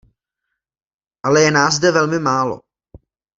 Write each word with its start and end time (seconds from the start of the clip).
Ale 1.23 1.41
je 1.41 1.51
nás 1.51 1.73
zde 1.75 1.91
velmi 1.91 2.19
málo. 2.19 2.61